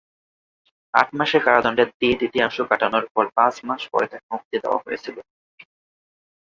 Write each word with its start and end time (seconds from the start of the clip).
আট 0.93 1.09
মাসের 1.13 1.41
কারাদণ্ডের 1.45 1.89
দ্বি-তৃতীয়াংশ 1.91 2.57
কাটানোর 2.69 3.05
পর 3.13 3.25
পাঁচ 3.37 3.55
মাস 3.67 3.81
পরে 3.91 4.07
তাকে 4.07 4.27
মুক্তি 4.33 4.55
দেওয়া 4.59 4.79
হয়েছিল। 4.79 5.15